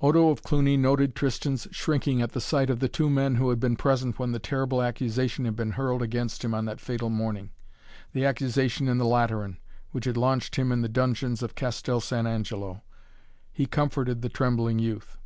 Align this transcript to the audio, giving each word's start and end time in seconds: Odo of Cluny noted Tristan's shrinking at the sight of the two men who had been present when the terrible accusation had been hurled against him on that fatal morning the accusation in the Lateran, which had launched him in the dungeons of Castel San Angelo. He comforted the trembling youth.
Odo 0.00 0.28
of 0.28 0.44
Cluny 0.44 0.76
noted 0.76 1.16
Tristan's 1.16 1.66
shrinking 1.72 2.22
at 2.22 2.30
the 2.30 2.40
sight 2.40 2.70
of 2.70 2.78
the 2.78 2.86
two 2.88 3.10
men 3.10 3.34
who 3.34 3.48
had 3.50 3.58
been 3.58 3.74
present 3.74 4.20
when 4.20 4.30
the 4.30 4.38
terrible 4.38 4.80
accusation 4.80 5.44
had 5.46 5.56
been 5.56 5.72
hurled 5.72 6.00
against 6.00 6.44
him 6.44 6.54
on 6.54 6.64
that 6.66 6.78
fatal 6.78 7.10
morning 7.10 7.50
the 8.12 8.24
accusation 8.24 8.86
in 8.86 8.98
the 8.98 9.04
Lateran, 9.04 9.58
which 9.90 10.04
had 10.04 10.16
launched 10.16 10.54
him 10.54 10.70
in 10.70 10.80
the 10.82 10.88
dungeons 10.88 11.42
of 11.42 11.56
Castel 11.56 11.98
San 12.00 12.24
Angelo. 12.24 12.84
He 13.52 13.66
comforted 13.66 14.22
the 14.22 14.28
trembling 14.28 14.78
youth. 14.78 15.18